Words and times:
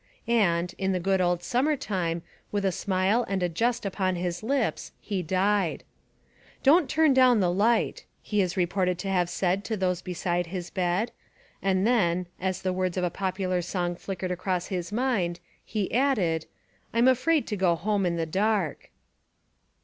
And 0.27 0.73
"in 0.79 0.93
the 0.93 0.99
good 0.99 1.21
old 1.21 1.43
summer 1.43 1.75
time" 1.75 2.23
with 2.51 2.65
a 2.65 2.71
smile 2.71 3.23
and 3.29 3.43
a 3.43 3.47
jest 3.47 3.85
upon 3.85 4.15
his 4.15 4.41
hps 4.41 4.89
he 4.99 5.21
died. 5.21 5.83
"Don't 6.63 6.89
turn 6.89 7.13
down 7.13 7.39
the 7.39 7.51
light," 7.53 8.05
he 8.19 8.41
is 8.41 8.57
reported 8.57 8.97
to 8.97 9.09
have 9.09 9.29
said 9.29 9.63
to 9.65 9.77
those 9.77 10.01
beside 10.01 10.47
his 10.47 10.71
bed, 10.71 11.11
and 11.61 11.85
then, 11.85 12.25
as 12.39 12.63
the 12.63 12.73
words 12.73 12.97
of 12.97 13.03
a 13.03 13.11
popular 13.11 13.61
song 13.61 13.95
flick 13.95 14.21
ered 14.21 14.31
across 14.31 14.65
his 14.69 14.91
mind, 14.91 15.39
he 15.63 15.93
added, 15.93 16.47
"I'm 16.95 17.07
afraid 17.07 17.45
to 17.45 17.55
go 17.55 17.75
home 17.75 18.03
in 18.03 18.15
the 18.15 18.25
dark." 18.25 18.89